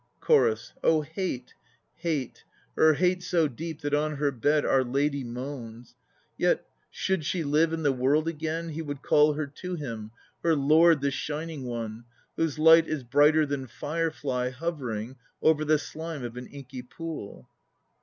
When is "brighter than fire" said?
13.03-14.09